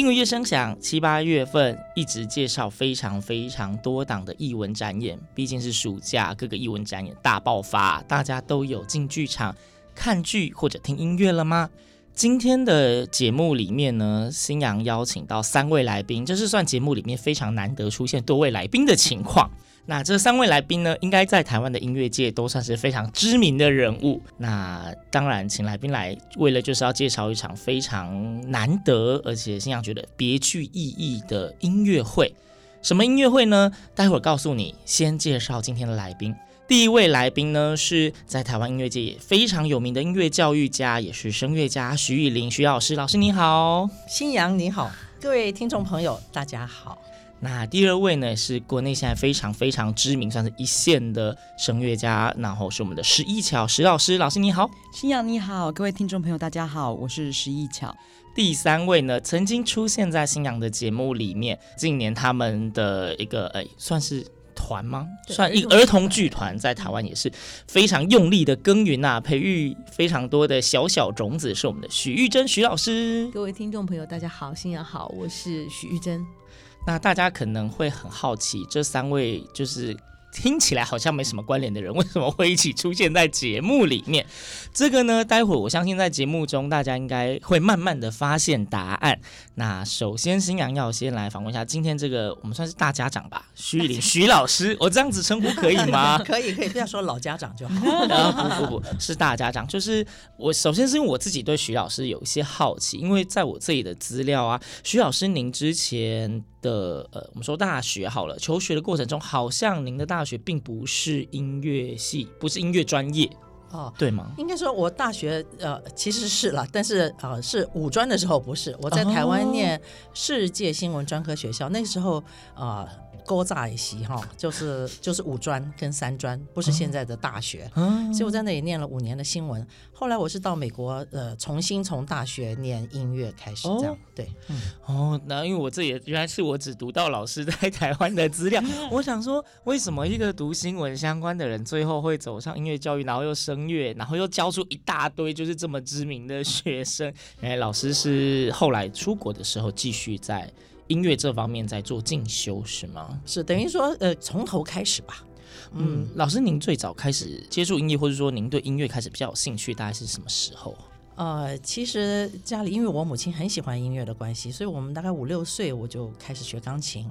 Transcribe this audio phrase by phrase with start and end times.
[0.00, 9.54] 听闻乐声响，七八月份一直介绍非常非常多档的艺文展演，毕竟是暑假，各个艺文展演大爆发，大家都有进剧场
[9.94, 11.68] 看剧或者听音乐了吗？
[12.14, 19.50] 今天的节目里面呢，新阳邀请到三位来宾，这是算节目里面非常难得出现多位来宾的情况。
[19.90, 24.22] 那这三位来宾呢，应该在台湾的音乐界都算是非常知名的人物。
[24.36, 32.32] 那当然，请来宾来，为了就是要介绍一场非常难得，而且新阳觉得别具意义的音乐会。
[32.80, 33.72] 什么音乐会呢？
[33.92, 34.76] 待会儿告诉你。
[34.84, 36.32] 先介绍今天的来宾。
[36.68, 42.94] 第一位来宾呢，是在台湾音乐界也非常有名的音乐教育家，也是声乐家许语玲徐老师。
[42.94, 44.88] 老师你好，新阳你好，
[45.20, 46.96] 各位听众朋友大家好。
[47.42, 54.18] 那第二位呢，是国内现在非常非常知名，算是一线的声乐家，然后是我们的石一巧石老师。
[54.18, 57.96] 老师你好，新阳你好，各位听众朋友大家好，我是石一巧。
[58.34, 64.22] 第三位呢，曾经出现在新阳的节目里面，近年他们的一个哎，算是
[64.54, 65.06] 团吗？
[65.28, 67.32] 算一儿童剧团，在台湾也是
[67.66, 73.30] 非常用力的耕耘啊，培育非常多的小小种子，是我们的许玉珍许老师。
[73.32, 76.39] 各位听众朋友大家好，新阳好，我是许玉珍。
[76.86, 79.96] 那大家可能会很好奇，这三位就是
[80.32, 84.24] 听起来好像没什么关联的人， 为什么会一起出现在节目里面？
[84.72, 89.20] 这个呢，待会我相信在节目中大家应该会慢慢的发现答案。
[89.56, 96.16] 那首先，新阳要先来访问一下今天这个我们算是大家长吧，许语玲许老师，我这样子称呼可以吗？
[96.24, 97.88] 可以可以，不要说老家长就好。
[98.08, 99.66] 啊不不不，是大家长。
[99.66, 106.44] 就是我首先是因为我自己对徐老师有一些好奇，因为在我自己的资料啊，徐老师您之前。
[106.62, 113.28] 的呃，我们说大学好了，求学的过程中，好像您的大学并不是音乐系，不是音乐专业
[113.70, 114.32] 哦，对吗？
[114.38, 119.80] 应该说，我大学呃其实是了，但是呃是五专的时候不是，我在台湾念
[120.14, 122.22] 世界新闻专科学校，哦、那时候
[122.54, 122.88] 呃。
[123.26, 129.66] 勾炸一些哈，就是就是五专跟三专，不是现在的大学，嗯、所以我在那里念了五年的新闻。
[129.92, 134.32] 后来我是到美国，呃，重新从大学念音乐开始，这样、哦、对。
[134.48, 147.12] 嗯、哦，那因为我这也原来是我只读到老师在台湾的资料， 我想说，为什么一个读新闻相关的人，最后会走上音乐教育，然后又声乐，然后又教出一大堆就是这么知名的学生？
[147.42, 150.50] 哎，老师是后来出国的时候继续在。
[150.90, 153.20] 音乐这方面在做进修是吗？
[153.24, 155.24] 是等于说，呃，从头开始吧。
[155.72, 160.76] 嗯，老师，您最早开始接触音乐，或者说您对音乐开始比较有兴趣，大概是什么时候？
[161.14, 167.08] 呃，其实家里因为我母亲很喜欢音乐的关系，所以我们大概五六岁我就开始学钢琴。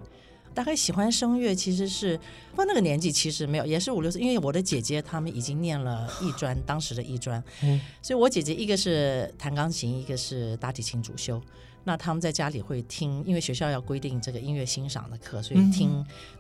[0.53, 2.17] 大概喜欢声乐，其实是
[2.49, 11.41] 不过那个年纪其实没有，也是五六岁，因为我的姐姐她们已经念了艺专，当时的艺专，嗯，所以我姐姐一个是弹钢琴，一个是大提琴主修。
[11.89, 15.89] 那他们在家里会听，因为学校要规定这个音乐欣赏的课，所以听、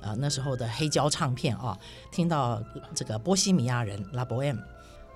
[0.01, 1.75] 嗯、呃那时候的黑胶唱片啊，
[2.11, 4.59] 听到这个波西米亚人 La Boheme。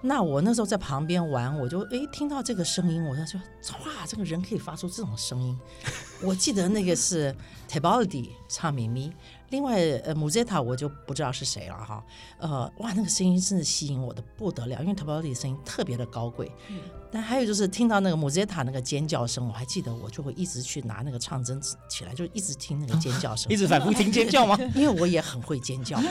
[0.01, 3.39] 那我那时候在旁边玩，我就诶听到这个声音，我就说
[3.85, 5.55] 哇，这个人可以发出这种声音。
[6.25, 7.33] 我记得那个是
[7.69, 9.13] Tebaldi 唱咪咪。
[9.51, 12.03] 另外，呃，Musetta 我就不知道是谁了哈。
[12.39, 16.51] 呃，哇，那个声音真的吸引我的不得了，因为 Tebaldi 的声音特别的高贵。
[16.69, 16.80] 嗯。
[17.13, 24.57] 但还有就是听到那个 Musetta 那个尖叫声，我还记得，我就会一直去拿那个唱针起来，就一直听那个尖叫声，一直反复听尖叫吗？
[24.74, 26.01] 因为我也很会尖叫。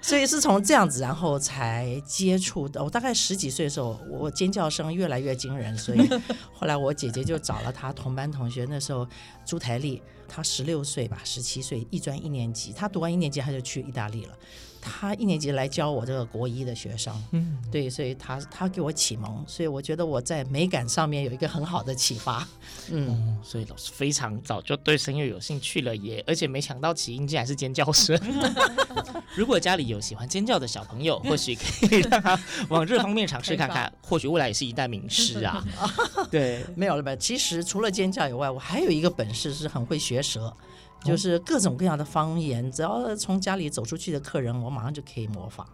[0.00, 2.84] 所以是从这样子，然后才接触的。
[2.84, 6.08] 我大概十几岁的时候，我尖叫声越来越惊人，所以
[6.52, 9.04] 后来我姐姐就找了她同班同学，那时候
[9.44, 11.60] 朱台丽，她十六岁吧，十七。
[11.60, 14.38] 岁，一专一年级，她读完一年级她就去意大利了。
[14.88, 22.46] 他一年级来教我这个国一的学生，嗯，对，所以他他给我启蒙，所以我觉得我在美感上面有一个很好的启发，
[22.90, 28.16] 嗯，嗯，所以老师非常早就对声乐有兴趣了耶，而且没想到起因竟然是尖叫声。
[29.34, 35.62] 如果家里有喜欢尖叫的小朋友，或许可以让他往这方面尝试看看， 或许未来也是一代名师啊。
[36.30, 37.14] 对，没有了吧？
[37.16, 40.56] 其实除了尖叫以外，我还有一个本事是很会学舌。
[41.06, 45.66] 就是各种各样的方言，只要从家里走出去的客人，我马上就可以模仿。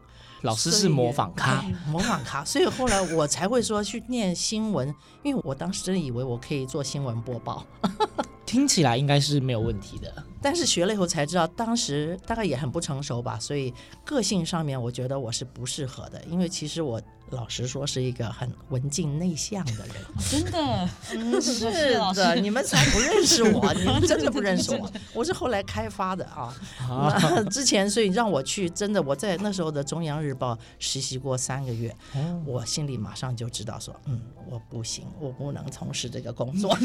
[0.42, 4.92] 老师是模仿咖，模仿咖，所以后来我才会说去念新闻，
[5.22, 7.64] 因为我当时真的以为我可以做新闻播报，
[8.44, 10.12] 听起来应该是没有问题的。
[10.40, 13.72] 但是学了以后才知道，当时大概也很不成熟吧，所以
[14.04, 17.00] 个性上面我觉得我是不适合的，因为其实我。
[17.32, 19.96] 老实说，是一个很文静内向的人，
[20.30, 26.54] 真的，嗯， 是的，你们才不认识我， 你们真的不认识我，我是后来开发的啊。
[26.88, 31.94] 那之前，所以让我去，真的，我在那时候的中央日报实习过三个月，
[32.44, 36.76] 我心里马上就知道说，嗯，我不行，我不能从事这个工作，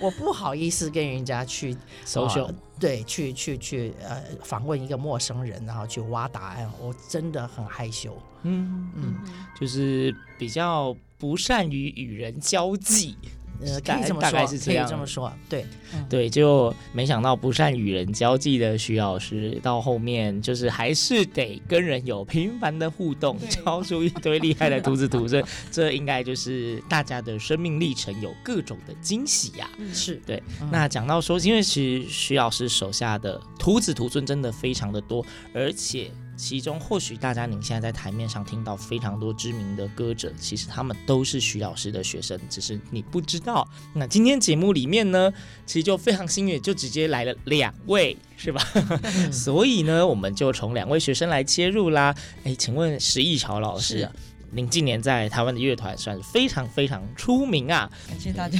[0.00, 1.76] 我不好意思跟人家去
[2.06, 2.50] social。
[2.80, 8.16] 对，去去去，呃，访问一个陌生人，然后去挖答案，我真的很害羞。
[8.42, 9.14] 嗯嗯，
[9.60, 13.16] 就是比较不善于与人交际。
[13.62, 15.66] 呃，可以这么说，大概是这样，可以这么说，对，
[16.08, 29.78] 对，就没想到不善与人交际的徐老师，到后面就是还是得跟人有频繁的互动，教出一堆厉害的徒子徒孙， 这应该就是大家的生命历程有各种的惊喜呀、啊。
[29.92, 30.42] 是对。
[30.70, 36.10] 那讲到说，因为其实徐老师手下的徒子徒孙真的非常的多，而且。
[36.40, 43.68] 其中或许大家您现在在台面上听到非常多知名的歌者，其实他们都是徐老师的学生，只是你不知道。
[43.92, 45.30] 那今天节目里面呢，
[45.66, 48.66] 其实就非常幸运，就直接来了两位，是吧？
[49.02, 52.14] 嗯、 所以呢，我们就从两位学生来切入啦。
[52.44, 54.12] 哎，请问石一桥老师啊，
[54.52, 57.90] 您近年在台湾的乐团算是非常非常出名啊！
[58.08, 58.58] 感谢大家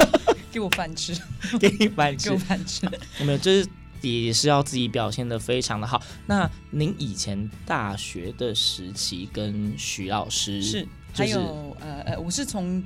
[0.50, 1.14] 给我饭吃，
[1.60, 2.88] 给你饭吃，给我饭吃。
[3.20, 3.68] 我们就是。
[4.02, 6.02] 也是要自己表现的非常的好。
[6.26, 12.82] 那您以前大学的时期跟徐老师是，还有呃呃，我是从。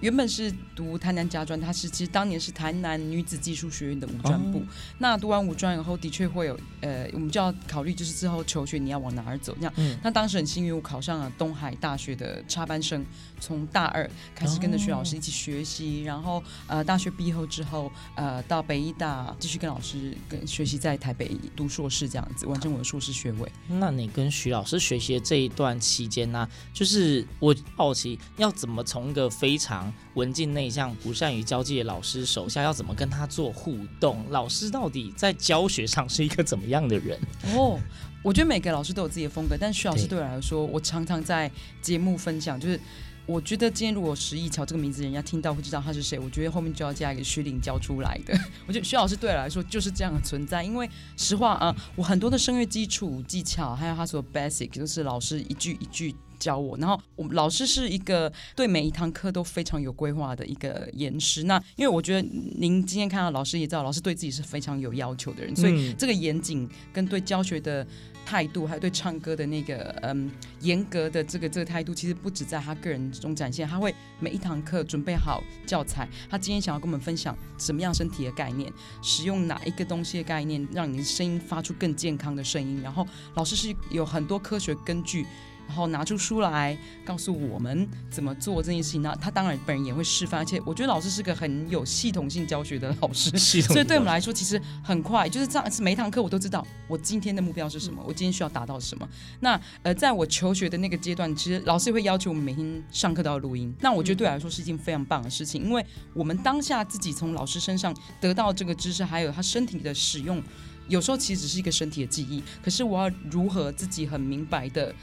[0.00, 4.58] 原本是读台南家专，他是其实当年是台南女子技术学院的五专部。
[4.58, 4.62] 哦、
[4.98, 9.54] 那读完五专以后，的确会有呃，我们就要考虑，就是之后求学你要往哪儿走。
[9.56, 13.04] 这样，嗯、那当时很幸运，我考上了东海大学的插班生，
[13.40, 23.50] 从大二开始跟着徐老师一起学习，哦、然后呃，大学毕业后之后，呃，到北医大继续跟老师跟学习，在台北读硕士这样子，完成我的硕士学位。
[23.68, 34.24] 那你跟徐老师学习的这一段期间呢、啊，就是我好奇要怎么从一个非常文静内向、不善于交际的老师手下要怎么跟他做互动？
[34.30, 37.18] 老师到底在教学上是一个怎么样的人？
[37.54, 37.78] 哦，
[38.22, 41.50] 我觉得每个老师都有自己的风格，但徐老师对我来说，我常常在
[41.82, 42.78] 节目分享，就是
[43.26, 48.38] 我觉得今天如果石一桥这个名字人家听到会知道他是谁，我觉得后面就要加一个徐领教出来的。
[48.68, 56.14] 我觉得徐老师对我来说就是这样的存在，因为实话啊，我很多的声乐基础技巧，还有他所 basic，就是老师一句一句。
[56.44, 61.44] 教我，然后我们老师是一个对每一堂课都非常有规划的一个严师。
[61.44, 67.86] 那因为我觉得您今天看到老师也知道，老师对自己是非常有要求的人，所以这个严谨跟对教学的
[68.26, 70.30] 态度，还有对唱歌的那个嗯
[70.60, 73.66] 严格的这个这个态度，其实不止在他个人中展现。
[73.66, 78.70] 他会每一堂课准备好教材，他今天想要跟我们分享什么样身体的概念，
[79.00, 82.82] 使用哪一个东西的概念，让你的声音发出更健康的声音。
[82.82, 85.24] 然后老师是有很多科学根据。
[85.66, 89.02] 然后拿出书来告诉我们怎么做这件事情。
[89.02, 93.30] 那他当然本人也会示范，而且我觉得老师是个很有系统性教学的老师，
[93.62, 95.64] 所以对我们来说其实很快，就是这样。
[95.80, 99.08] 每一堂课我都知道我今天的目标是什么，我今天需要达到什么。
[99.40, 103.74] 那呃，在我求学的那个阶段，其实老师也会要求我们每天上课都要录音。
[103.80, 110.42] 那我觉得对我来说是一件非常棒的事情，因为我们当下自己从老师身上得到这个知识，还有他身体的使用，
[110.88, 112.42] 有时候其实只是一个身体的记忆。
[112.62, 114.94] 可是我要如何自己很明白的。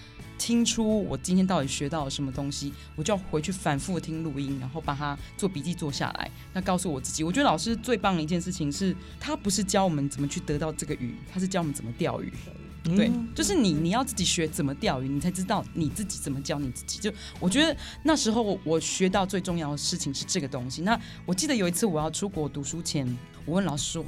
[0.41, 6.31] 听出我今天到底学到了什么东西，我就要回去反复听录音，然后把它做笔记做下来。
[6.51, 12.33] 那告诉我自己，我觉得老师最棒的一件事情是，他不是教我们怎么去得到这个鱼，他是教我们怎么钓鱼。
[12.85, 16.97] 嗯、对，就是你你要自己学怎么钓鱼，你才知道你自己怎么教你自己。
[16.97, 20.81] 就我觉得那时候我学到最重要的事情是这个东西。
[20.81, 23.05] 那我记得有一次我要出国读书前，
[23.45, 24.03] 我问老师说：“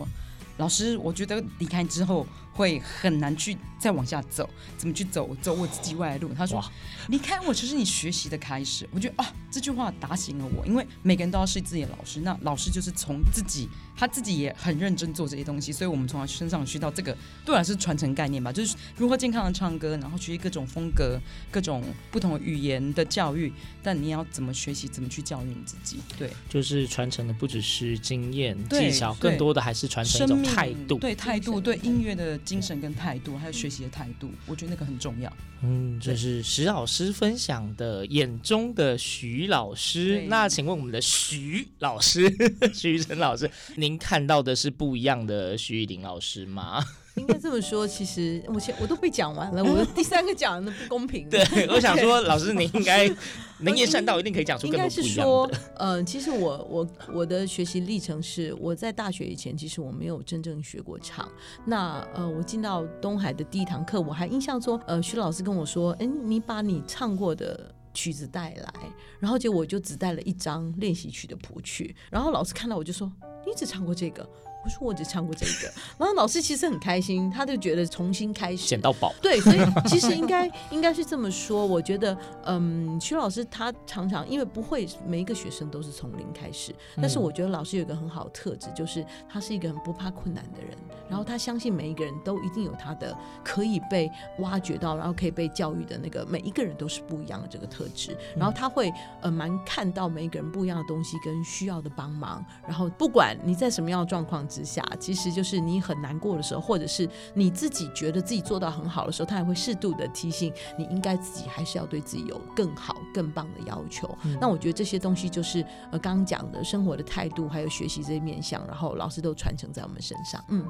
[0.57, 6.33] 老师，我觉得离开之后。”会很难去再往下走，怎么去走走我自己未来的路。
[6.33, 6.63] 他说
[7.09, 17.11] ：“离开我就是你学习的开始。”我觉得啊，这句话打醒了我，因为每个人都要是自己的老师，那老师就是从自己，他自己也很认真做这些东西，所以我们从他身上学到这个，
[17.43, 21.19] 对我来说是传承概念吧，就是如何健康的唱歌，然后学习各种风格、
[21.51, 25.97] 各种不同的语言的教育，但你要怎么学习，怎么去教育你自己？
[26.17, 30.97] 对，就是传承的不只是经验技巧，更多的还是传承一种态度。
[30.99, 35.31] 对态度，对音乐的精神跟态度，还有学习的态度，我觉得那个很重要。
[35.61, 40.25] 嗯，这是石老师分享的眼中的徐老师。
[40.27, 42.29] 那请问我们的徐老师，
[42.73, 46.83] 徐晨老师，您看到的是不一样的徐玉林老师吗？
[47.15, 51.29] 应该这么说，其实我前我都被讲完了，我的第三个讲的不公平。
[51.29, 53.07] 对， 我想说，老师您应该
[53.61, 55.01] 能言善道，一定可以讲出更多不一样的。
[55.01, 61.31] 应该是说，嗯、呃，其实我我我的学习历程是，我在大学以前，其实我没有真正学过唱。
[61.65, 68.73] 那呃，我进到东海的第一堂课，我还印象说，呃，徐老师跟我说：“哎，你把你唱过的曲子带来。”
[69.21, 71.95] 然后结果我就只带了一张练习曲的谱曲。
[72.09, 73.11] 然后老师看到我就说
[73.45, 74.27] ：“你只唱过这个。”
[74.63, 79.13] 我说我只唱过这个，然后老师其实很开心，他就觉得重新开始捡到宝。
[79.21, 81.65] 对，所以其实应该应该是这么说。
[81.65, 90.77] 我觉得，嗯，徐老师他常常因为不会每一个学生都是从零开始，但是我觉得老师有一个很好的特质，就是他是一个很不怕困难的人，
[91.09, 114.07] 然后他相信每一个人都一定有他的可以被挖掘到，然后可以被教育的那个每一个人都是不一样的这个特质，然后他会呃蛮看到每一个人不一样的东西跟需要的帮忙，然后不管你在什么样的状况之下，其实就是你很难过的时候，或者是你自己觉得自己做到很好的时候，他也会适度的提醒你，应该自己还是要对自己有更好、更棒的要求。
[114.23, 120.43] 嗯、那我觉得这些东西就是呃刚刚讲的生活的态度，还有学习这些面向，然后老师都传承在我们身上。
[120.49, 120.63] 嗯。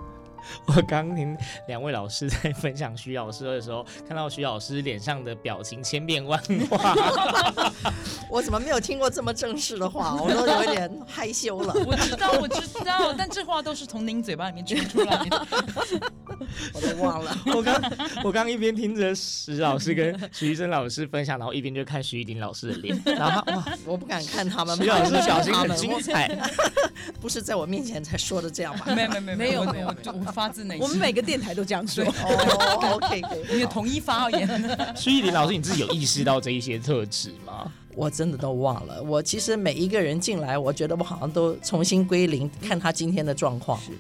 [0.68, 6.96] 我刚听两位老师在分享徐老师的时候，看到徐老师脸上的表情千变万化。
[8.30, 10.16] 我怎么没有听过这么正式的话？
[10.22, 11.74] 我都有一点害羞了。
[11.86, 15.48] 我知道，我知道，但这话都是从您嘴巴里面传出来的。
[16.74, 17.38] 我都忘了。
[17.54, 17.92] 我刚
[18.24, 23.00] 我刚一边听着史老师跟徐医生老师分享，然后一边就看徐一林老师的脸。
[23.06, 24.76] 然后哇，我不敢看他们。
[24.78, 26.30] 徐老师表情很精彩，
[27.20, 28.94] 不是在我面前才说的这样吧？
[28.96, 29.94] 没有没有没有没有没有。
[30.32, 32.04] 发自内心，我们每个电台都这样说。
[32.06, 34.96] 哦，OK，你的统一发言。
[34.96, 37.72] 徐一林老师，你自己有意识到这一些特质吗？
[37.96, 39.02] 我真的都忘了。
[39.04, 43.80] 我其实每一个人进来，我觉得我好像都重新归零，看他今天的状况。
[43.80, 43.92] 是，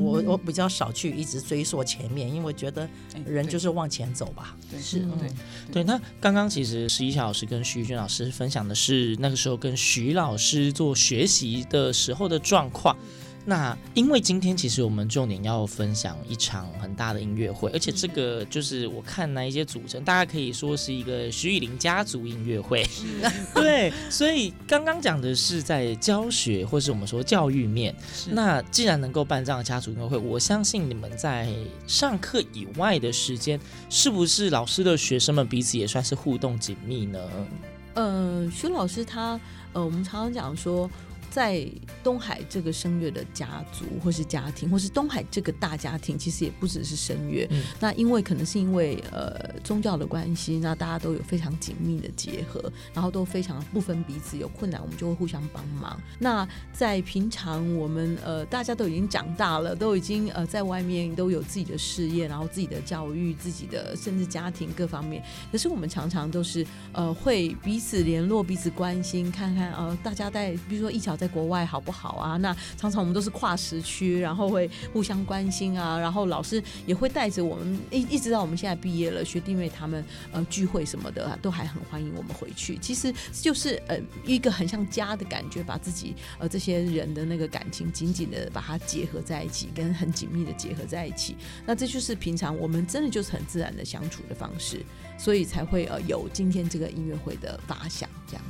[0.00, 2.88] 我我比较少去一直追溯前面，因为我觉得
[3.24, 4.56] 人就是往前走吧。
[4.70, 5.30] 对，是，对，
[5.72, 5.84] 对。
[5.84, 12.96] 那刚刚其实十一小老师跟徐妤臻老师分享的是那个时候跟徐老师做学习的时候的状况。
[13.46, 22.86] 那因为今天其实我们重点要分享一场很大的音乐会，而且这个就是我看那一些组成，大家可以说是一个徐誉伶家族音乐会。
[23.54, 27.94] 对，所以刚刚讲的是在教学或是我们说教育面。
[28.30, 31.48] 那既然能够办这样的家族音乐会，我相信你们在
[31.86, 37.18] 上课以外的时间，是不是老师的学生们彼此也算是互动紧密呢？
[37.94, 39.40] 呃，徐老师他
[39.72, 40.88] 呃，我们常常讲说。
[41.30, 41.64] 在
[42.02, 47.46] 东海这个声乐的家族，或是家庭，或是东海这个大家庭，其实也不只是声乐。
[47.50, 52.60] 嗯、那因为可能是因为呃宗教的关系，那大家都有非常紧密的结合，
[52.92, 56.00] 然后都非常不分彼此，有困难我们就会互相帮忙。
[56.18, 65.22] 那在平常我们呃大家都已经长大了，都已经呃在外面都有自己的事业，然后自己的教育，自己的甚至家庭各方面。
[65.52, 71.16] 可是我们常常都是呃会彼此联络，彼此关心，看看呃大家在比如说一巧。
[71.20, 72.38] 在国外好不好啊？
[72.38, 75.98] 那常常我们都是跨时区，然后会互相关心啊。
[75.98, 82.78] 然后老师也会带着我们一一直到我们现在毕业了，学弟妹他们呃聚会什么的，都还很欢迎我们回去。
[82.78, 91.36] 其实就是呃一个很像家的感觉，把自己呃这些人的那个感情紧紧的把它结合在一起，跟很紧密的结合在一起。
[91.66, 94.82] 那这就是平常我们真的就是很自然的相处的方式，
[95.18, 98.42] 所以才会呃有今天这个音乐会的发想这样。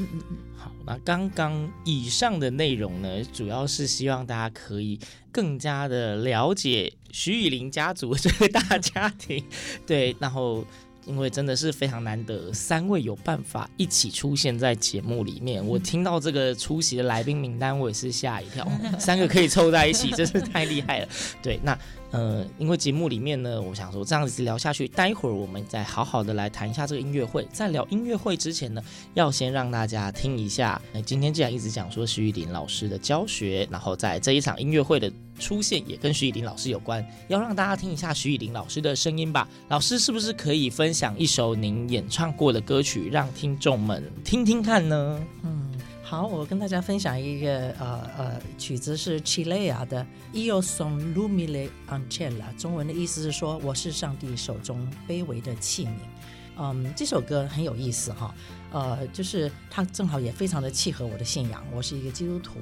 [0.00, 4.98] 嗯嗯，好，那刚刚以上的内容呢，主要是希望大家可以
[5.30, 9.44] 更加的了解徐雨林家族这个大家庭，
[9.86, 10.64] 对，然后
[11.10, 21.08] 因为真的是非常难得，三位有办法一起出现在节目里面，我听到这个出席的来宾名单，我也是吓一跳， 三个可以凑在一起，真是太厉害了。
[21.42, 21.76] 对，那
[22.12, 27.46] 呃，因为节目里面呢，我想说这样子聊下去，待会儿我们再好好的来谈一下这个音乐会。
[27.52, 28.80] 在聊音乐会之前呢，
[29.14, 30.80] 要先让大家听一下。
[30.92, 39.48] 那今天既然一直讲说徐玉林老师的教学，然后在这一场音乐会的出现也跟徐玉林老师有关，要让大家听一下徐玉林老师的声音吧。
[39.68, 45.26] 老师是不是可以分享一首您演唱过的歌曲，让听众们听听看呢？
[45.42, 45.68] 嗯。
[46.02, 55.90] 好，我跟大家分享一个呃呃曲子是 Chilea 的 Io son l'umile ancella，中文的意思是说我是上帝手中卑微的器皿。
[56.58, 58.34] 嗯，这首歌很有意思哈，
[58.72, 62.58] 呃，就是它正好也非常的契合我的信仰，我是一个基督徒。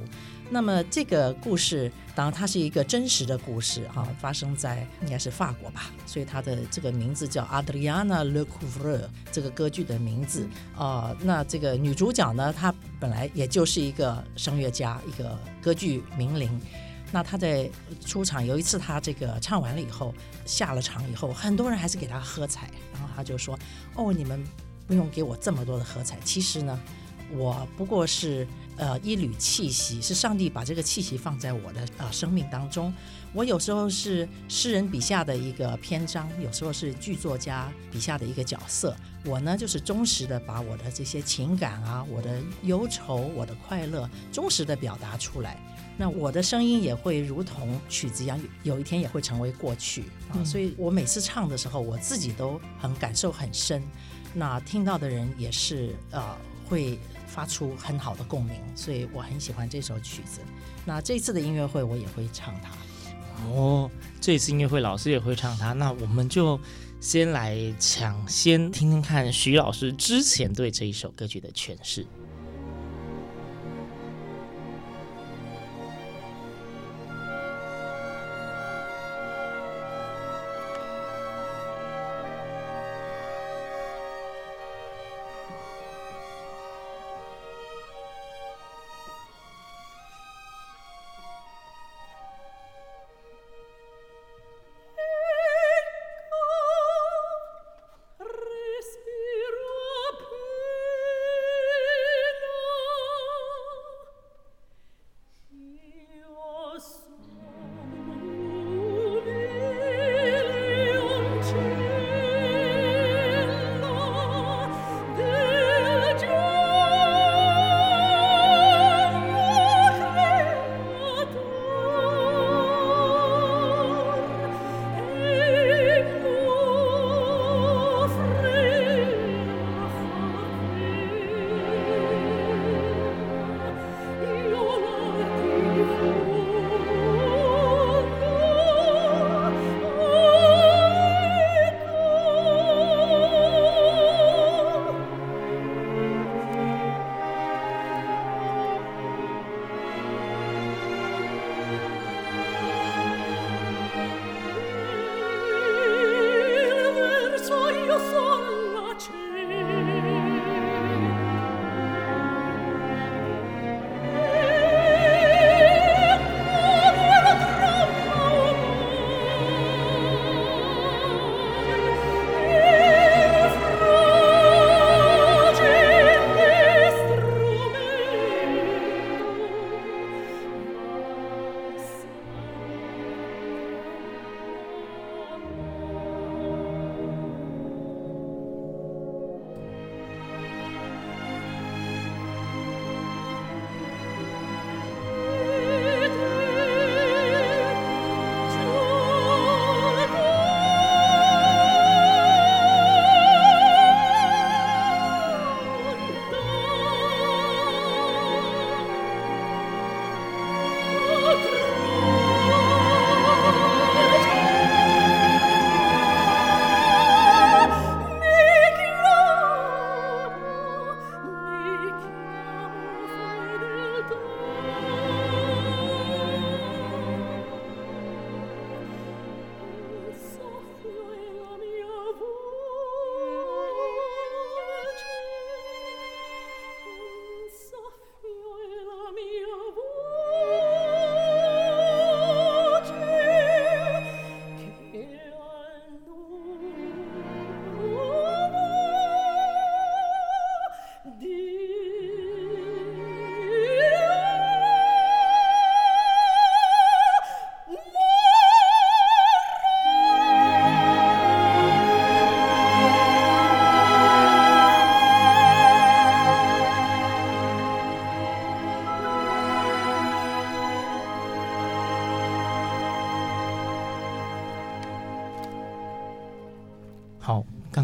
[0.51, 16.59] 那么这个故事，当然它是一个真实的故事哈，发生在应该是法国吧，所以它的这个名字叫 Adriana Lecouvreur，这个歌剧的名字啊、那这个女主角呢，她本来也就是一个声乐家，一个歌剧名伶。
[17.11, 17.71] 那她在
[18.05, 20.15] 出场有一次，她这个唱完了以后，
[20.45, 23.59] 下了场以后，很多人还是给她喝彩，然后她就说
[23.97, 24.43] ：“哦，你们
[24.87, 26.79] 不用给我这么多的喝彩，其实呢，
[27.33, 28.47] 我不过是。”
[28.79, 32.95] 呃，一缕气息是上帝把这个气息放在我的呃生命当中。
[33.35, 38.97] 我有时候是诗人笔下的一个篇章，有时候是剧作家笔下的一个角色。
[39.25, 45.61] 我呢，就是忠实的把我的这些情感啊，我的忧愁，我的快乐，忠实的表达出来。
[45.97, 50.39] 那我的声音也会如同曲子一样，有一天也会成为过去啊。
[50.45, 53.83] 所以我每次唱的时候，我自己都很感受很深。
[54.35, 56.23] 那听到的人也是呃
[56.69, 56.97] 会。
[57.39, 60.41] 发出很好的共鸣，所以我很喜欢这首曲子。
[60.85, 62.71] 那这次的音乐会我也会唱它。
[63.47, 63.89] 哦，
[64.21, 66.59] 这次音乐会老师也会唱它，那我们就
[66.99, 72.05] 先来抢先听听看徐老师之前对这一首歌曲的诠释。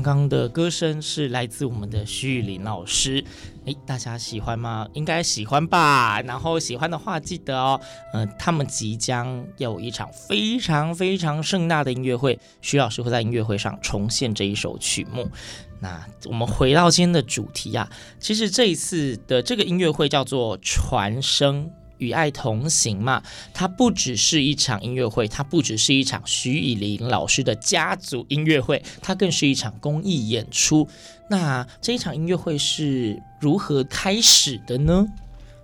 [0.05, 3.25] 刚刚的歌声是来自我们的徐玉林老师，
[3.65, 4.87] 诶，大家喜欢吗？
[4.93, 6.21] 应该喜欢吧。
[6.21, 7.81] 然后喜欢的话，记得哦，
[8.13, 15.27] 嗯、他们即将有一场非常非常盛大的音乐会，徐老师会在音乐会上重现这一首曲目。
[15.81, 17.91] 那我们回到今天的主题啊，
[18.21, 21.71] 其实这一次的这个音乐会叫做传声。
[21.99, 30.89] 与爱同行嘛，它不只是一场音乐会，它不只是一场徐以林老师的家族音乐会，它更是一场公益演出。
[31.29, 35.07] 那这一场音乐会是如何开始的呢？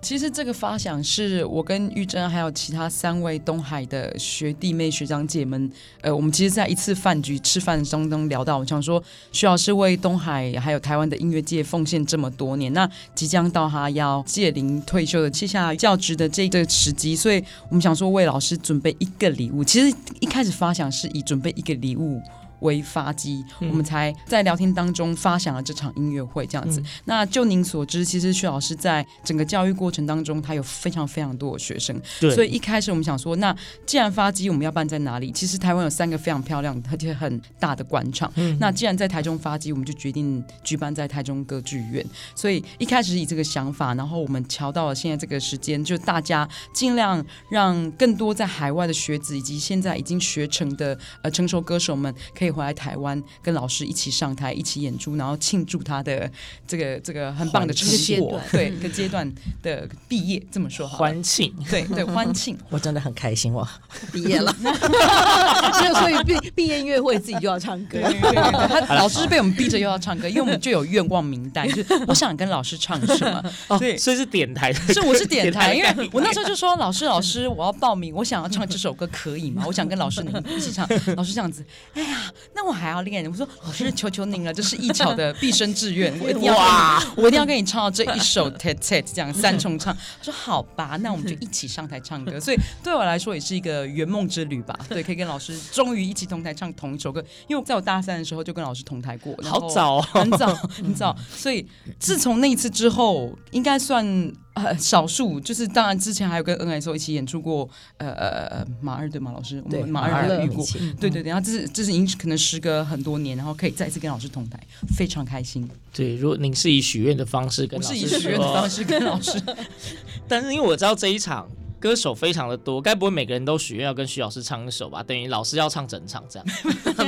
[0.01, 19.63] 其实这个发想是我跟玉珍还有其他三位东海的学弟妹学长姐们，呃，我们其实在一次饭局吃饭当中聊到，我想说徐老师为东海还有台湾的音乐界奉献这么多年，那即将到他要届龄退休的接下来教职的这个时机，所以我们想说为老师准备一个礼物。
[19.63, 22.19] 其实一开始发想是以准备一个礼物。
[22.61, 26.79] 为发机，嗯、我们才在聊天当中发想了这场音乐会这样子。
[26.81, 31.99] 嗯、那就您所知，其实徐老师在整个教育过程当中，他有非常非常多的学生。
[32.19, 32.33] 对。
[32.33, 35.31] 所以一开始我们想说，那既然发机，我们要办在哪里？
[35.31, 38.31] 其实台湾有三个非常漂亮而且很大的广场。
[38.35, 38.55] 嗯。
[38.59, 42.05] 那既然在台中发机，我们就决定举办在台中歌剧院。
[42.35, 52.50] 所以一开始以这个想法，然后我们瞧到了现在这个时间，就大家尽量让更多在海外的学子以及现在已经学成的呃成熟歌手们可以。
[52.51, 56.29] 回来台湾跟老师一起上台，一起演出，然后庆祝他的
[56.67, 57.87] 这个这个很棒的成
[58.19, 59.31] 果，对一个阶段
[59.63, 63.67] 的毕业，这么说好，欢庆，对对欢庆，我真的很开心，我。
[64.11, 64.53] 毕业了，
[65.99, 79.63] 所以毕毕业音乐会自己就要唱歌，对对对，他老师被我们逼着又要唱歌，因为我们就有愿望名单， 就是我想跟老师唱什么，对，所以是点台，是我是点台，因为我那时候就说老师老师，我要报名，我想要唱这首歌，可以吗？
[79.65, 82.31] 我想跟老师您一起唱，老师这样子，哎呀。
[82.53, 89.95] 那我还要练，我说老师求求您了，这是一巧的 毕生志愿，我一定要哇，我一定要跟你唱到这一首 tet tet 这样三重唱。
[90.19, 92.39] 他说好吧，那我们就一起上台唱歌。
[92.39, 94.77] 所以对我来说也是一个圆梦之旅吧。
[94.89, 101.15] 对，可以跟老师终于一起同台唱同一首歌，因为在我大三的时候就跟老师同台过，好早、哦，很早很早。
[101.35, 101.65] 所以
[101.99, 104.31] 自从那一次之后，应该算。
[104.53, 110.65] 呃，少数就是，当然之前还有跟 NSO 一起演出过，呃呃马二对马老师，我们马二有遇过，
[110.99, 114.59] 对对对，然后这是这是已经可能时隔很多年，然后可以再次跟老师同台，
[114.95, 115.69] 非常开心。
[115.93, 119.41] 对，如果您是以许愿的方式跟老师，我是以许愿的方式跟老师，
[120.27, 121.47] 但是因为我知道这一场。
[121.81, 125.01] 歌手非常的多，该不会每个人都许愿要跟徐老师唱一首吧？
[125.01, 126.47] 等于老师要唱整场这样？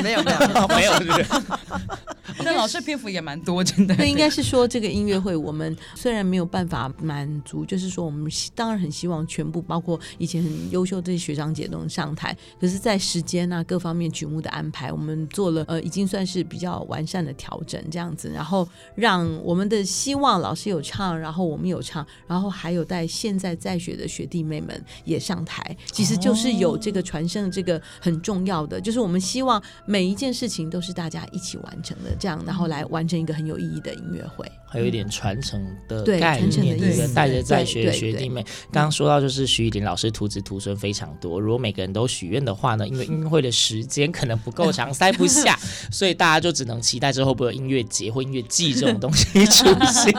[0.01, 0.93] 没有没有没有？
[2.39, 3.93] 但老师篇幅也蛮多，真的。
[3.97, 24.63] 那应该是说这个音乐会，我们虽然没有办法满足，就是说我们当然很希望全部包括以前很优秀这些学长姐都能上台，可是，在时间啊各方面曲目的安排，我们做了呃已经算是比较完善的调整，这样子，然后让我们的希望老师有唱，然后我们有唱，然后还有带现在在学的学弟妹。
[24.63, 38.41] 们也上台，其实就是有这个传声，这个很重要的，就是我们希望每一件事情都是大家一起完成的，这样然后来完成一个很有意义的音乐会，还有一点传承的概念，一个，带着在学的学弟妹。
[38.71, 45.59] 刚刚说到就是徐玉林老师徒子徒孙非常多，如果每个人都许愿的话呢，因为音乐会的时间可能不够长，塞不下，
[45.91, 50.15] 所以大家就只能期待之后会有音乐节或音乐季这种东西出现。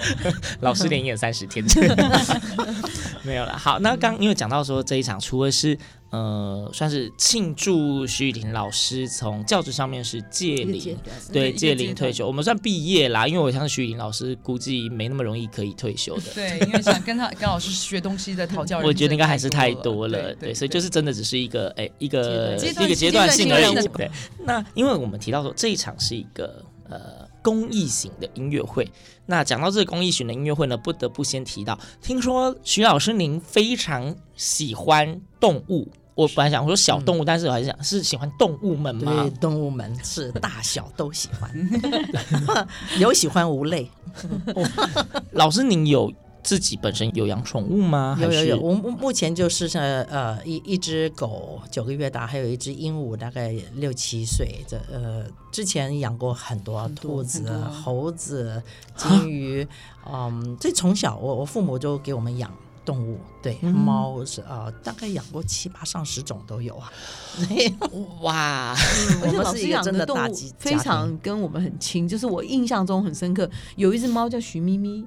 [0.60, 1.64] 老师连演三十天，
[3.24, 3.56] 没有了。
[3.56, 3.78] 好。
[3.78, 5.78] 那刚因为讲到说这一场，除了是
[6.10, 10.96] 呃算是庆祝徐雨婷老师从教职上面是届龄，
[11.32, 13.28] 对届龄退休，我们算毕业啦。
[13.28, 16.22] 因为我相信徐雨婷老师估计没那么容易可以退休的。
[16.34, 20.34] 对，因为想跟他跟老师学东西的讨教人， 我觉得应该还是太多了。
[20.36, 23.74] 对，所以就是真的只是一个哎一个一个阶段性而已。
[23.88, 24.10] 对，
[24.44, 27.27] 那因为我们提到说这一场是一个呃。
[27.48, 28.86] 公益型的音乐会，
[29.24, 39.22] 那讲到这个公益型的音乐会呢，不得不先提到，听说徐老师您非常喜欢动物，我本来想说小动物，嗯、但是我还是想是喜欢动物们吗？
[39.22, 41.50] 对，动物们是大小都喜欢，
[43.00, 43.90] 有喜欢无类。
[45.32, 46.12] 老师您有。
[46.48, 48.16] 自己本身有养宠物吗？
[48.18, 54.64] 有有有，我目前就是呃呃一一只狗九个月大，还有一只鹦鹉大概六七岁。
[54.66, 58.62] 这呃之前养过很多，兔子、猴子、
[58.96, 59.62] 金鱼，
[60.02, 62.50] 啊、 嗯，这从小我我父母就给我们养
[62.82, 66.90] 动物，对，嗯、猫是啊、呃，大概养过七八上十种都有啊。
[68.22, 68.74] 哇，
[69.22, 75.04] 而且老师养的动物非常跟我们很亲，就是我印象中很深刻，有一只猫叫徐咪咪。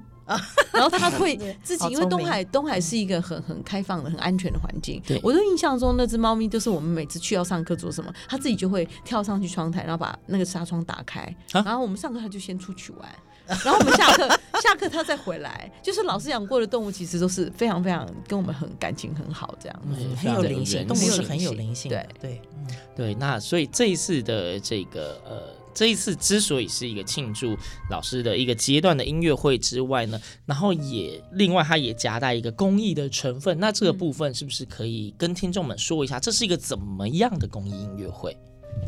[0.72, 5.20] 然后他会 自己，因为东海东海是一个很很开放的、很安全的环境对。
[5.22, 11.20] 我都印象中那只猫咪就是我们每次去要上课做什么，它自己就会跳上去窗台，然后把那个纱窗打开，
[11.52, 13.08] 啊然后我们上课它就先出去玩，
[13.46, 14.28] 然后我们下课
[14.62, 15.70] 下课它再回来。
[15.82, 19.96] 就是老师养过的动物，其实都是非常非常跟我们很感情很好这样子。
[20.00, 22.66] 嗯，很有灵性，动物是很有灵性，对对，嗯
[22.96, 25.42] 对，那所以这一次的这个呃，
[25.74, 27.56] 这一次之所以是一个庆祝
[27.90, 33.58] 老师的一个阶段的音乐会之外呢，然后也另外它也夹带一个公益的成分。
[33.58, 38.36] 那这个部分是不是可以跟听众们说一下，这是一个怎么样的公益音乐会？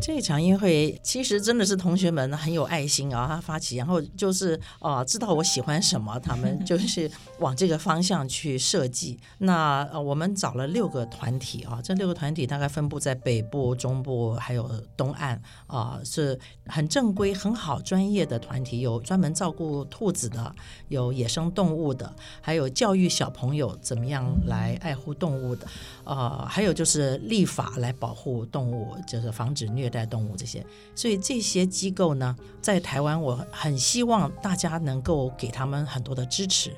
[0.01, 9.19] 这场音乐会其实真的是同学们很有爱心啊，他发起，然后就是啊、知道我喜欢什么，他们就是往这个方向去设计。
[9.39, 20.55] 那呃，我们找了六个团体啊，这六个团体大概分布在北部、中部还有东岸啊、是很正规、很好、专业的团体，有专门照顾兔子的，
[20.89, 25.67] 有野生动物的，还有教育小朋友怎么样来爱护动物的，
[26.05, 30.65] 呃，还有就是立法来保护动物，就是防止虐待动物这些。
[30.95, 36.71] 所以这些机构呢，在台湾，我很希望大家能够给他们很多的支持。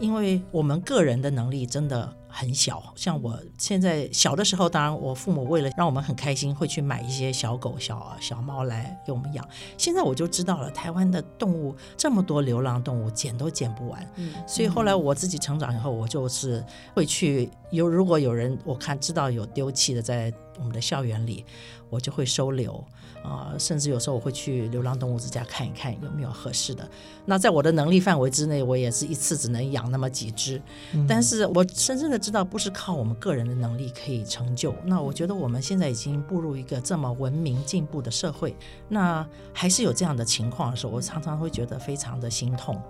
[0.00, 9.46] 因为我们个人的能力真的很小，像我现在小的时候，当然我父母为了让我们很开心，会去买一些小狗、小小猫来给我们养。
[9.76, 14.10] 现在我就知道了，台湾的动物这么多流浪动物，捡都捡不完。
[14.16, 21.44] 嗯，所以后来我自己成长以后，我就是会去有如果有人我看知道有丢弃的在我们的校园里，
[21.90, 22.84] 我就会收留。
[23.22, 26.88] 啊、呃，甚至有时候我会去流浪动物之家看一看有没有合适的。
[27.24, 30.60] 那在我的能力范围之内，我也是一次只能养那么几只。
[30.92, 34.74] 嗯、但是我深深的知道，不是靠我们个人的能力可以成就。
[34.84, 38.56] 那我觉得我们现在已经步入一个这么文明进步的社会，
[38.88, 42.80] 那还是有这样的情况的时候，我常常会觉得非常的心痛。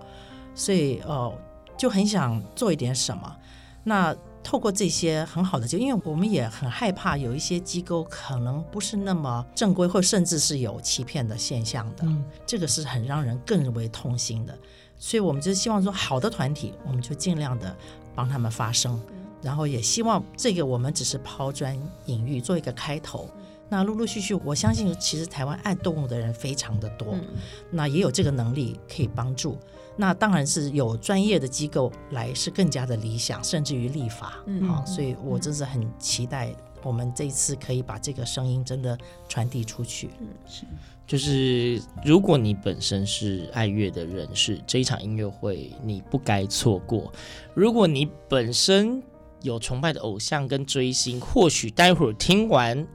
[0.55, 1.31] 所以呃，
[1.77, 3.35] 就很想做一点什么。
[3.83, 4.15] 那。
[4.43, 14.55] 透过这些很好的机构，因为我们也很害怕有一些机构可能不是那么正规，或甚至是有欺骗的现象的，嗯、这个是很让人更为痛心的。
[14.99, 17.75] 所以，我们就希望说，好的团体，我们就尽量的
[18.13, 19.01] 帮他们发声，
[19.41, 23.29] 然后也希望这个我们只是抛砖引玉，做一个开头。
[23.69, 27.23] 那陆陆续续，我相信其实台湾爱动物的人非常的多，嗯、
[27.71, 29.57] 那也有这个能力可以帮助。
[29.95, 34.33] 那当然是有专业的机构来是更加的理想，甚至于立法。
[34.47, 38.97] 嗯，好，所以我真是很期待我们这一次可以把这个声音真的
[39.29, 40.09] 传递出去。
[40.19, 40.65] 嗯，是，
[41.05, 47.13] 就是如果你本身是爱乐的人士，这一场音乐会你不该错过。
[47.53, 49.01] 如果你本身
[49.41, 52.87] 有崇拜的偶像跟追星，或许待会儿听完。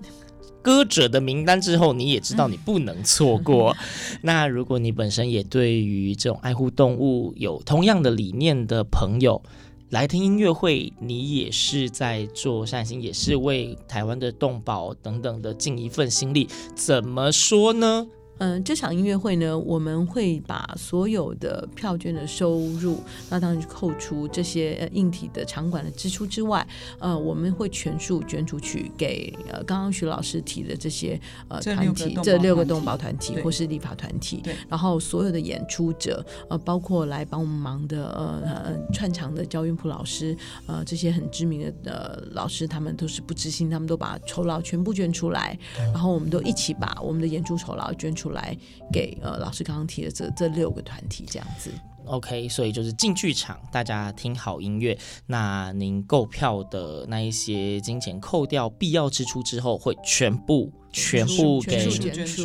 [0.63, 3.77] 歌者的名单之后，你也知道你不能错过。
[4.23, 9.43] 那如果你本身也对于这种爱护动物有同样的理念的朋友，
[9.91, 16.49] 来听音乐会，你也是在做善心，也是为台湾的动保等等的尽一份心力。
[16.75, 18.07] 怎么说呢？
[18.39, 26.67] 嗯，这场音乐会呢，我们会把所有的票券的收入，那当然扣除这些硬体的场馆的支出之外，
[26.99, 48.57] 呃，我们会全数捐出去给呃刚刚徐老师提的这些呃团体，这六个动保团体或是立法团体，然后所有的演出者，呃，包括来帮我们忙的呃串场的焦云普老师，呃，这些很知名的呃老师，他们都是不知心，他们都把酬劳全部捐出来，然后我们都一起把我们的演出酬劳捐出来。
[48.93, 51.71] 给呃老师刚刚提的这这六个团体这样子
[52.07, 60.73] ，OK，所以就是进剧场，大家听好音乐，那您购票的那一些金钱扣掉必要支出之后，会全部。
[60.91, 61.87] 全部给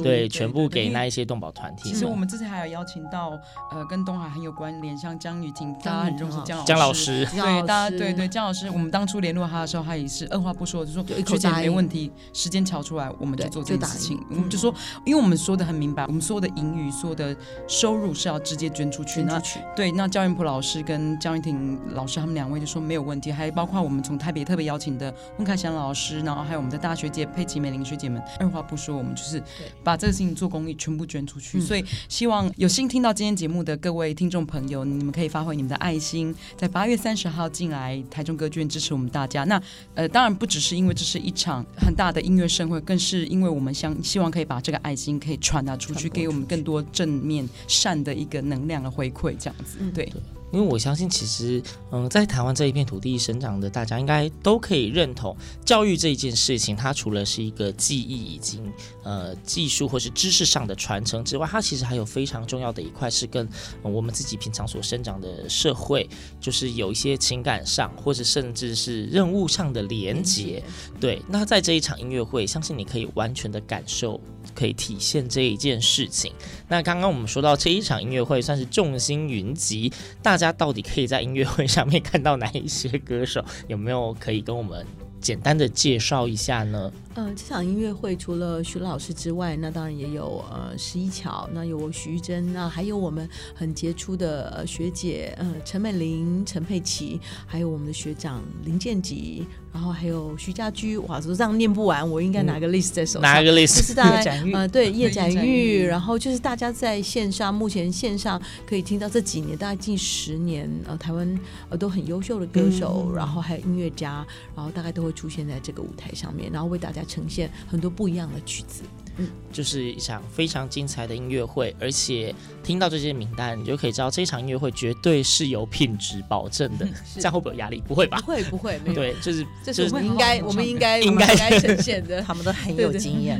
[0.02, 1.90] 对，全部给那一些动保团体。
[1.90, 3.32] 其实我们之前还有邀请到
[3.72, 14.20] 呃，跟东海很有关联，像江雨婷，大家很重视江江老师，对，大家对对江老师，我们当初联络他的时候，他也是二话不说，就说学姐没问题，时间调出来，我们就做这件事情。
[14.30, 14.74] 我们就说，
[15.06, 17.36] 因为我们说的很明白，我们所有的盈余、所有的
[17.68, 19.24] 收入是要直接捐出去。
[19.24, 19.42] 那
[19.76, 28.22] 对，那焦云普老师跟江雨婷老师他们两位就说没有问题，还包括我们从台北特别邀请的温凯祥老师，然后还有我们的大学姐佩奇美玲学姐们。
[28.40, 29.42] 二话不说，我们就是
[29.84, 31.60] 把这个事情做公益，全部捐出去。
[31.60, 39.44] 所以希望有幸听到今天节目的各位听众朋友，你们可以发挥你们的爱心，在八月三十号进来台中歌剧院支持我们大家。
[39.44, 39.62] 那
[39.96, 49.80] 呃，当然不只是因为这是一场很大的音乐盛会，更是因为我们想希望可以把这个爱心可以传达出去，给我们更多正面善的一个能量的回馈，这样子。
[49.94, 50.12] 对。
[50.54, 51.62] 因为我相信，其实，
[51.92, 55.36] 嗯，在台湾这一片土地生长的大家，应该都可以认同，
[55.66, 58.62] 教育这一件事情，它除了是一个技艺以及
[59.02, 63.50] 呃技术或是知识上的传承之外，它其实还有非常重要的一块是跟、
[63.82, 66.08] 我们自己平常所生长的社会，
[66.40, 70.64] 就是有一些情感上，或者甚至是任务上的连结。
[71.00, 74.22] 对，那在这一场音乐会，相信你可以完全的感受，
[74.56, 76.32] 可以体现这一件事情。
[76.70, 80.54] 那刚刚我们说到这一场音乐会算是众星云集，大家。
[80.56, 83.44] 到底可以在音乐会上面看到哪一些歌手？
[83.68, 84.86] 有没有可以跟我们
[85.24, 86.92] 简单的介绍一下呢？
[87.16, 99.46] 呃，这场音乐会除了徐老师之外，那当然也有呃十一巧，那有徐玉珍，那还有我们很杰出的、呃、学姐呃陈美玲、陈佩琪，还有我们的学长林建吉。
[99.72, 103.22] 然后还有徐家驹，哇，说这样念不完，我应该拿个 list 在手上。
[103.24, 114.24] 拿个 list，就是大家呃，对叶展玉，然后就是大家在线上，目前线上可以听到这几年，大概近十年，呃，台湾呃都很优秀的歌手，嗯、然后还有音乐家，
[114.56, 118.84] 然后大概都会出现在这个舞台上面，然后为大家呈现很多不一样的曲子。
[119.18, 126.88] 嗯，就是一场非常精彩的音乐会，而且听到这些名单，你就可以知道这场音乐会绝对是有品质保证的。
[127.16, 127.82] 这样会不会有压力？
[127.88, 128.18] 不会吧？
[128.20, 128.96] 不会，不会，没有。
[128.96, 132.22] 对，就是就是应该，我们应该应该呈 现的。
[132.22, 133.40] 他们都很有经验。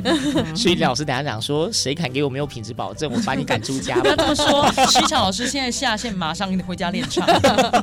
[0.56, 3.98] 所以老师等下讲说，谁敢给我没有品质保证，我把你赶出家。
[4.00, 7.26] 不要这么说，徐巧老师现在下线，马上回家练唱，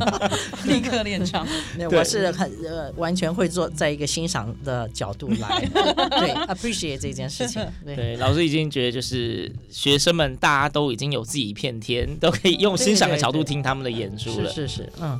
[0.65, 1.45] 立刻练唱。
[1.91, 5.59] 我是很呃，完全会做在一个欣赏的角度来，
[6.19, 7.65] 对，appreciate 这件事情。
[7.83, 14.49] 对，老师已经觉得，就是学生们大家都已经有自己一片天，都可以用欣赏的角度听他们的演出了。
[14.49, 15.19] 是是是，嗯。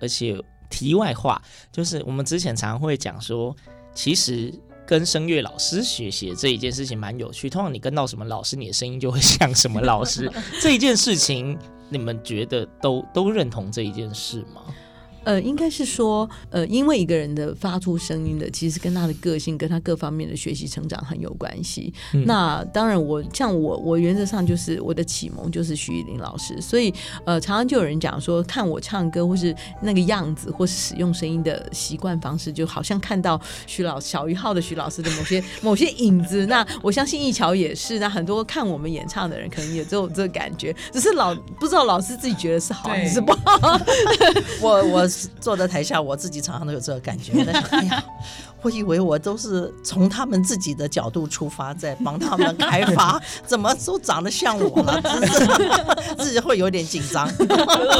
[0.00, 0.36] 而且
[0.68, 1.40] 题外话，
[1.72, 3.54] 就是我们之前常常会讲说，
[3.94, 4.52] 其实
[4.84, 7.48] 跟声乐老师学习这一件事情蛮有趣。
[7.48, 10.30] 通常你跟到什么老师，你的声音就会像什么老师。
[10.60, 11.56] 这一件事情，
[11.88, 14.62] 你们觉得都都认同这一件事吗？
[15.24, 21.92] 呃，应该是说，呃，因为一个人的发出声音的，其实跟他的个性、跟他各方面的学习成长很有关系。
[22.12, 26.92] 嗯、那当然我，我像我，我原则上就是我的启蒙就是徐艺林老师，所以
[27.24, 36.46] 呃，常常就有人讲说，看我唱歌或是那个样子，或是使用声音的习惯方式，就好像看到徐老小于号的徐老师的某些某些影子。
[36.46, 43.80] 那我相信一桥也是，那很多看我们演唱的人可能也都有这个感觉，只是老不知道老师自己觉得是好还是不好。
[44.60, 45.11] 我 我。
[45.40, 47.32] 坐在台下，我自己常常都有这个感觉。
[47.38, 48.04] 我 在想，哎呀，
[48.62, 55.00] 我以为我都是从他们自己的角度出发，在帮他们开发， 怎么都长得像我了，
[56.18, 57.26] 自己会有点紧张。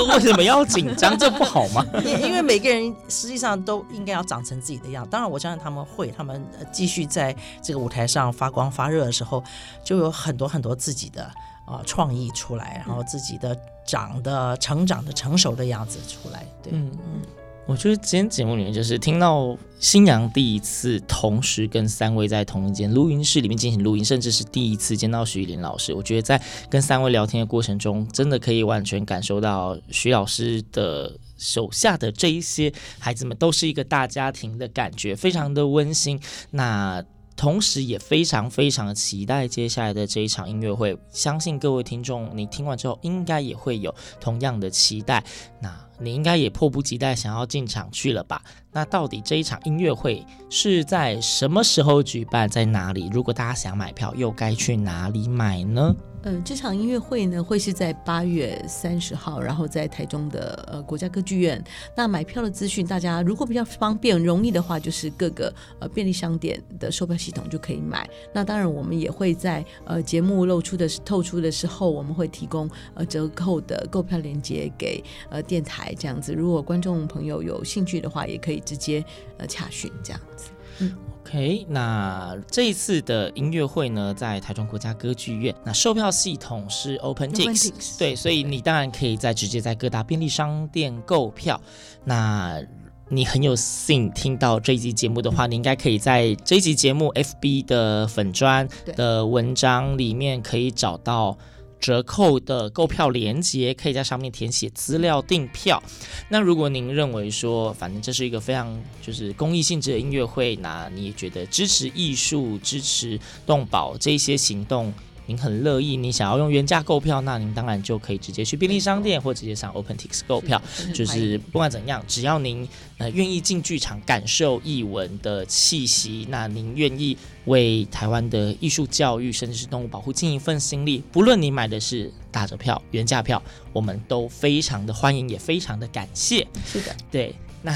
[0.09, 1.17] 为什么要紧张？
[1.19, 1.85] 这不好吗？
[2.05, 5.07] 因因为每个人实际上都应该要长成自己的样。
[5.09, 9.43] 当然，我相信他们会，他们继续在这个舞台上发光发热的时候，
[9.85, 11.31] 就有很多很多自己的。
[11.65, 16.47] 啊，创意出来，然后自己的长的、成长的、成熟的样子出来。
[16.63, 17.23] 对，嗯嗯，
[17.67, 25.95] 我觉得今天节目里面，就是听到新娘第一次同时跟三位在同一间录音室里面进行录音，甚至是第一次见到徐艺林老师。
[25.95, 36.21] 我觉得在跟三位聊天的过程中，真的可以完全感受到徐老师的手下的这一些孩子们都是一个大家庭的感觉，非常的温馨。
[36.51, 37.05] 那。
[37.43, 40.97] 同时，也非常非常的期待接下来的这一场音乐会。
[41.11, 45.25] 相信各位听众，你听完之后，应该也会有同样的期待。
[45.61, 48.41] 那你应该也迫不及待想要进场去了吧？
[48.71, 53.11] 那到底这一场音乐会是在什么时候举办，在哪里？
[53.13, 55.93] 如果大家想买票，又该去哪里买呢？
[56.23, 61.63] 呃，这场音乐会呢，会是在八月三十号，然后在台中的呃国家歌剧院。
[61.97, 68.09] 那买票的资讯，大家如果比较方便、容易的话，就是各个呃便利商店的售票系统就可以买。
[68.33, 76.33] 那当然，我们也会在呃节目露出的透出的时候，我们会提供呃折扣的购票链接给呃电台这样子。
[76.33, 79.05] 如果观众朋友有兴趣的话，也可以直接
[79.39, 80.51] 呃洽询这样子。
[80.83, 80.97] 嗯。
[81.25, 85.55] OK，那这一次的音乐会呢，在台中国家歌剧院。
[85.65, 91.59] 那售票系统是 OpenTix，对，所以你当然可以在直接在各大便利商店购票。
[92.05, 92.61] 那
[93.09, 101.39] 你很有幸听到这一集节目的话，你应该可以在这一集节目 FB 的粉砖的文章里面可以找到。
[101.83, 105.83] 折扣的购票链接，可以在上面填写资料订票。
[106.29, 114.95] 那如果您认为说，反正这是一个非常就是公益性质的音乐会，那你也觉得支持艺术、支持动保这些行动
[115.27, 120.61] 您很乐意，你想要用原价购票，那您当然就可以直接去便利商店或直接上 OpenTix 购票。
[120.93, 133.43] 就是不管怎样，只要您呃愿意进剧场感受艺文的气息，那您愿意为台湾的艺术教育甚至是动物保护尽一份心力，不论你买的是打折票、原价票，
[133.73, 136.47] 我们都非常的欢迎，也非常的感谢。
[136.67, 137.73] 是的，对，那。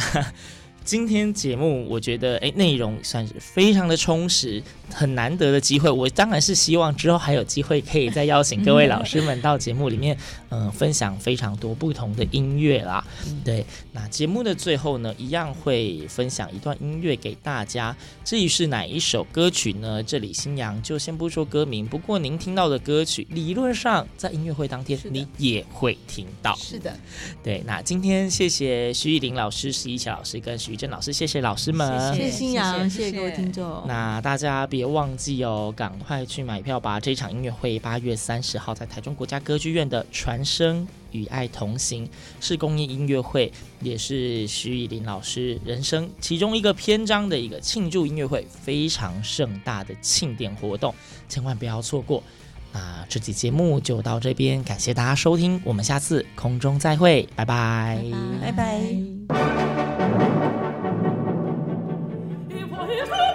[0.87, 5.91] 今天节目我觉得哎，内容算是非常的充实，很难得的机会。
[5.91, 10.17] 我当然是希望之后还有机会可以再邀请各位老师们到节目里面，
[10.51, 13.05] 嗯、呃，分享非常多不同的音乐啦。
[13.45, 17.97] 对，那节目的最后呢，一样会分享一段音乐给大家。
[18.25, 20.01] 至于是哪一首歌曲呢？
[20.01, 21.85] 这里新阳就先不说歌名。
[21.85, 26.55] 不过您听到的歌曲，理论上在音乐会当天你也会听到。
[26.55, 26.97] 是的，
[27.43, 27.61] 对。
[27.67, 33.83] 那今天谢谢徐艺玲老师、施一巧老师跟徐郑老师，谢谢老师们，谢谢新阳，谢谢，谢谢各位听众。
[33.87, 37.01] 那大家别忘记哦，赶快去买票吧！
[37.01, 42.07] 这场音乐会八月三十号在台中国家歌剧院的《传声与爱同行》
[42.41, 50.95] 是公益音乐会，也是徐艺林老师人生其中一个篇章的一个庆祝音乐会，非常盛大的庆典活动，
[51.29, 52.23] 千万不要错过。
[52.73, 58.05] 那这期节目就到这边，感谢大家收听，我们下次空中再会，拜拜，
[58.43, 58.81] 拜拜。
[59.29, 59.96] 拜拜。
[62.89, 63.23] Oh,